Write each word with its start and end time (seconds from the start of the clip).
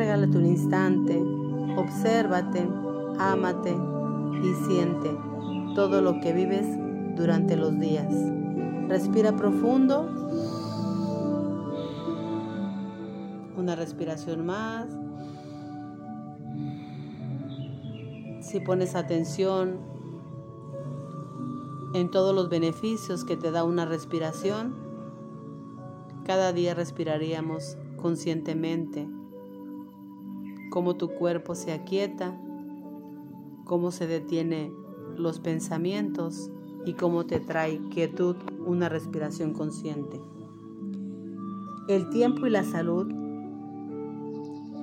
Regálate 0.00 0.38
un 0.38 0.46
instante, 0.46 1.22
obsérvate, 1.76 2.66
ámate 3.18 3.76
y 4.42 4.54
siente 4.66 5.10
todo 5.74 6.00
lo 6.00 6.22
que 6.22 6.32
vives 6.32 6.66
durante 7.16 7.54
los 7.54 7.78
días. 7.78 8.10
Respira 8.88 9.36
profundo. 9.36 10.08
Una 13.58 13.76
respiración 13.76 14.46
más. 14.46 14.86
Si 18.40 18.58
pones 18.60 18.94
atención 18.94 19.80
en 21.92 22.10
todos 22.10 22.34
los 22.34 22.48
beneficios 22.48 23.26
que 23.26 23.36
te 23.36 23.50
da 23.50 23.64
una 23.64 23.84
respiración, 23.84 24.74
cada 26.24 26.54
día 26.54 26.72
respiraríamos 26.72 27.76
conscientemente, 27.98 29.06
cómo 30.70 30.96
tu 30.96 31.10
cuerpo 31.10 31.54
se 31.54 31.72
aquieta, 31.72 32.34
cómo 33.64 33.90
se 33.90 34.06
detiene 34.06 34.72
los 35.16 35.40
pensamientos 35.40 36.50
y 36.86 36.94
cómo 36.94 37.26
te 37.26 37.40
trae 37.40 37.80
quietud 37.90 38.36
una 38.64 38.88
respiración 38.88 39.52
consciente. 39.52 40.20
El 41.88 42.08
tiempo 42.10 42.46
y 42.46 42.50
la 42.50 42.64
salud 42.64 43.12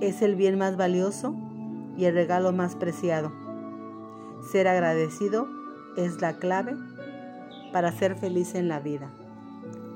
es 0.02 0.22
el 0.22 0.36
bien 0.36 0.58
más 0.58 0.77
valioso 0.77 1.36
y 1.98 2.05
el 2.05 2.13
regalo 2.13 2.52
más 2.52 2.76
preciado. 2.76 3.32
Ser 4.52 4.68
agradecido 4.68 5.48
es 5.96 6.22
la 6.22 6.38
clave 6.38 6.76
para 7.72 7.91
ser 7.91 8.16
feliz 8.16 8.55
en 8.55 8.68
la 8.68 8.80
vida. 8.80 9.12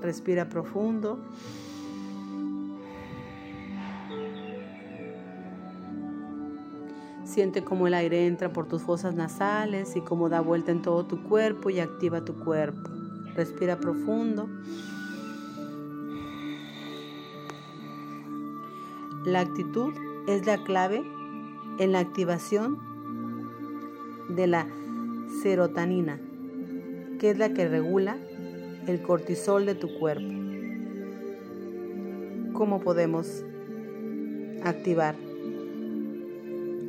Respira 0.01 0.49
profundo. 0.49 1.19
Siente 7.31 7.63
cómo 7.63 7.87
el 7.87 7.93
aire 7.93 8.27
entra 8.27 8.51
por 8.51 8.67
tus 8.67 8.81
fosas 8.81 9.15
nasales 9.15 9.95
y 9.95 10.01
cómo 10.01 10.27
da 10.27 10.41
vuelta 10.41 10.73
en 10.73 10.81
todo 10.81 11.05
tu 11.05 11.23
cuerpo 11.23 11.69
y 11.69 11.79
activa 11.79 12.25
tu 12.25 12.37
cuerpo. 12.37 12.89
Respira 13.35 13.79
profundo. 13.79 14.49
La 19.23 19.39
actitud 19.39 19.93
es 20.27 20.45
la 20.45 20.61
clave 20.65 21.09
en 21.79 21.93
la 21.93 21.99
activación 21.99 22.77
de 24.27 24.47
la 24.47 24.67
serotonina, 25.41 26.19
que 27.17 27.29
es 27.29 27.37
la 27.37 27.53
que 27.53 27.65
regula 27.65 28.17
el 28.87 29.01
cortisol 29.01 29.65
de 29.65 29.75
tu 29.75 29.87
cuerpo. 29.99 30.33
¿Cómo 32.51 32.81
podemos 32.81 33.45
activar 34.65 35.30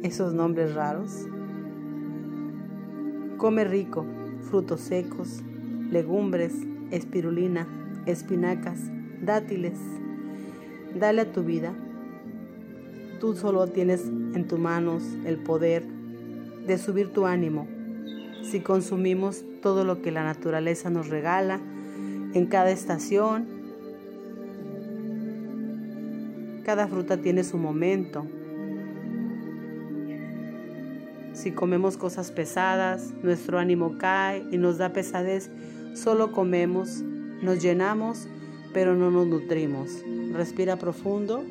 esos 0.03 0.35
nombres 0.35 0.75
raros? 0.75 1.27
Come 3.37 3.65
rico, 3.65 4.05
frutos 4.51 4.81
secos, 4.81 5.43
legumbres, 5.91 6.55
espirulina, 6.91 7.67
espinacas, 8.07 8.81
dátiles. 9.23 9.79
Dale 10.99 11.23
a 11.23 11.33
tu 11.33 11.43
vida. 11.43 11.73
Tú 13.21 13.35
solo 13.35 13.67
tienes 13.69 14.05
en 14.07 14.47
tus 14.47 14.59
manos 14.59 15.03
el 15.25 15.39
poder 15.39 15.85
de 16.67 16.79
subir 16.79 17.13
tu 17.13 17.27
ánimo 17.27 17.67
si 18.43 18.61
consumimos 18.61 19.45
todo 19.63 19.85
lo 19.85 20.03
que 20.03 20.11
la 20.11 20.25
naturaleza 20.25 20.91
nos 20.91 21.09
regala 21.09 21.61
en 22.35 22.47
cada 22.47 22.71
estación. 22.71 23.47
Cada 26.65 26.87
fruta 26.87 27.17
tiene 27.17 27.45
su 27.45 27.57
momento. 27.57 28.27
Si 31.43 31.51
comemos 31.51 31.97
cosas 31.97 32.31
pesadas, 32.31 33.13
nuestro 33.25 33.59
ánimo 33.59 33.99
cae 33.99 34.47
y 34.53 34.59
nos 34.59 34.79
da 34.79 34.93
pesadez. 34.93 35.51
Solo 35.93 36.31
comemos, 36.31 37.03
nos 37.43 37.61
llenamos, 37.61 38.29
pero 38.73 38.95
no 38.95 39.11
nos 39.11 39.27
nutrimos. 39.27 39.91
Respira 40.33 40.77
profundo. 40.77 41.45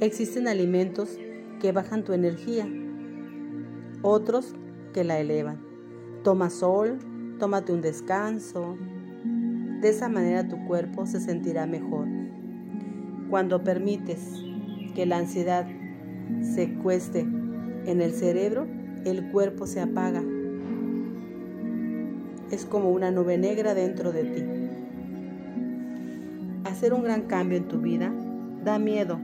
Existen 0.00 0.46
alimentos 0.46 1.18
que 1.60 1.72
bajan 1.72 2.04
tu 2.04 2.12
energía, 2.12 2.68
otros 4.02 4.54
que 4.94 5.02
la 5.02 5.18
elevan. 5.18 5.60
Toma 6.22 6.50
sol, 6.50 7.00
tómate 7.40 7.72
un 7.72 7.82
descanso. 7.82 8.78
De 9.80 9.88
esa 9.88 10.08
manera 10.08 10.46
tu 10.46 10.64
cuerpo 10.68 11.04
se 11.04 11.18
sentirá 11.18 11.66
mejor. 11.66 12.21
Cuando 13.32 13.64
permites 13.64 14.44
que 14.94 15.06
la 15.06 15.16
ansiedad 15.16 15.66
se 16.42 16.74
cueste 16.74 17.20
en 17.20 18.02
el 18.02 18.12
cerebro, 18.12 18.66
el 19.06 19.30
cuerpo 19.30 19.66
se 19.66 19.80
apaga. 19.80 20.22
Es 22.50 22.66
como 22.66 22.90
una 22.90 23.10
nube 23.10 23.38
negra 23.38 23.72
dentro 23.72 24.12
de 24.12 24.24
ti. 24.24 24.44
Hacer 26.64 26.92
un 26.92 27.04
gran 27.04 27.22
cambio 27.22 27.56
en 27.56 27.68
tu 27.68 27.80
vida 27.80 28.12
da 28.62 28.78
miedo 28.78 29.18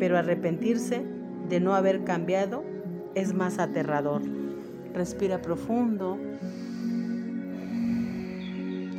pero 0.00 0.18
arrepentirse 0.18 1.04
de 1.48 1.60
no 1.60 1.76
haber 1.76 2.02
cambiado 2.02 2.64
es 3.14 3.32
más 3.32 3.60
aterrador. 3.60 4.22
Respira 4.92 5.40
profundo. 5.40 6.18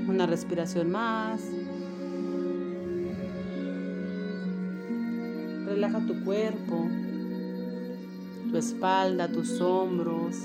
Una 0.07 0.25
respiración 0.25 0.89
más. 0.89 1.41
Relaja 5.77 5.99
tu 5.99 6.23
cuerpo, 6.25 6.89
tu 8.49 8.57
espalda, 8.57 9.27
tus 9.27 9.61
hombros. 9.61 10.35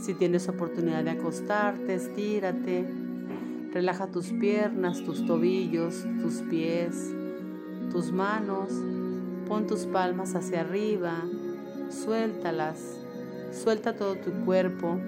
Si 0.00 0.14
tienes 0.14 0.48
oportunidad 0.48 1.04
de 1.04 1.10
acostarte, 1.10 1.94
estírate. 1.94 2.88
Relaja 3.74 4.06
tus 4.06 4.28
piernas, 4.28 5.04
tus 5.04 5.26
tobillos, 5.26 6.06
tus 6.22 6.36
pies, 6.48 7.12
tus 7.92 8.10
manos 8.12 8.70
Pon 9.46 9.66
tus 9.68 9.86
palmas 9.86 10.34
hacia 10.34 10.62
arriba, 10.62 11.22
suéltalas, 11.88 12.98
suelta 13.52 13.94
todo 13.94 14.16
tu 14.16 14.32
cuerpo 14.44 14.98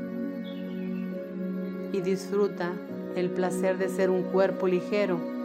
y 1.92 2.00
disfruta 2.02 2.72
el 3.16 3.30
placer 3.30 3.78
de 3.78 3.88
ser 3.88 4.10
un 4.10 4.22
cuerpo 4.24 4.68
ligero. 4.68 5.37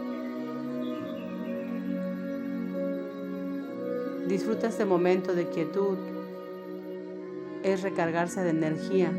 Disfruta 4.28 4.68
este 4.68 4.86
momento 4.86 5.34
de 5.34 5.48
quietud. 5.48 5.98
Es 7.62 7.82
recargarse 7.82 8.42
de 8.42 8.50
energía 8.50 9.12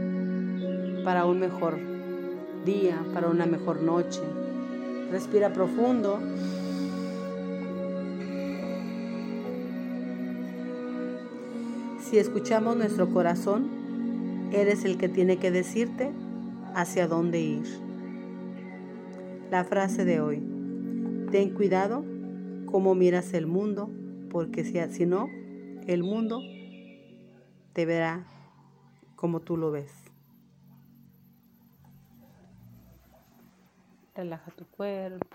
para 1.03 1.25
un 1.25 1.39
mejor 1.39 1.77
día, 2.65 2.99
para 3.13 3.29
una 3.29 3.45
mejor 3.45 3.81
noche. 3.81 4.21
Respira 5.11 5.53
profundo. 5.53 6.19
Si 11.99 12.17
escuchamos 12.17 12.75
nuestro 12.75 13.09
corazón, 13.09 13.67
eres 14.51 14.85
el 14.85 14.97
que 14.97 15.09
tiene 15.09 15.37
que 15.37 15.51
decirte 15.51 16.11
hacia 16.73 17.07
dónde 17.07 17.39
ir. 17.41 17.65
La 19.51 19.63
frase 19.63 20.03
de 20.03 20.19
hoy, 20.19 20.41
ten 21.31 21.51
cuidado 21.51 22.03
cómo 22.65 22.95
miras 22.95 23.33
el 23.33 23.45
mundo, 23.45 23.89
porque 24.35 24.65
si, 24.65 25.05
no, 25.05 25.29
el 25.87 26.03
mundo 26.03 26.41
te 27.71 27.85
verá 27.85 28.27
como 29.15 29.39
tú 29.39 29.55
lo 29.55 29.71
ves. 29.71 29.93
Relaja 34.13 34.51
tu 34.51 34.65
cuerpo, 34.65 35.25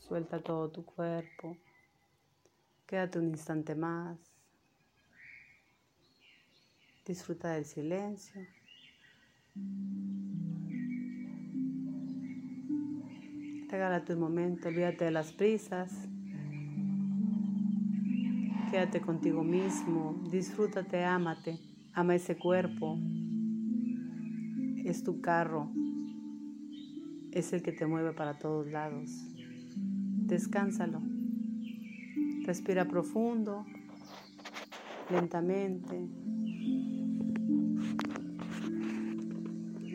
suelta 0.00 0.40
todo 0.40 0.72
tu 0.72 0.84
cuerpo, 0.84 1.56
quédate 2.84 3.20
un 3.20 3.28
instante 3.28 3.76
más. 3.76 4.18
Disfruta 7.06 7.52
del 7.52 7.64
silencio. 7.64 8.44
Regálate 13.70 14.14
un 14.14 14.18
momento, 14.18 14.66
olvídate 14.66 15.04
de 15.04 15.10
las 15.12 15.32
prisas 15.32 16.08
quédate 18.74 19.00
contigo 19.00 19.44
mismo, 19.44 20.20
disfrútate, 20.32 21.04
ámate, 21.04 21.60
ama 21.92 22.16
ese 22.16 22.36
cuerpo. 22.36 22.98
Es 24.84 25.04
tu 25.04 25.20
carro, 25.20 25.70
es 27.30 27.52
el 27.52 27.62
que 27.62 27.70
te 27.70 27.86
mueve 27.86 28.12
para 28.14 28.36
todos 28.36 28.66
lados. 28.66 29.10
Descánsalo. 30.26 31.00
Respira 32.44 32.84
profundo, 32.88 33.64
lentamente. 35.08 36.08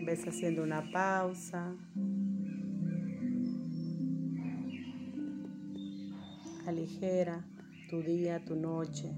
Ves 0.06 0.26
haciendo 0.26 0.64
una 0.64 0.90
pausa. 0.90 1.76
Aligera 6.66 7.44
tu 7.90 8.04
día, 8.04 8.40
tu 8.46 8.56
noche. 8.56 9.12